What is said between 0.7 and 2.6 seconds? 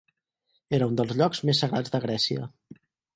Era un dels llocs més sagrats de Grècia.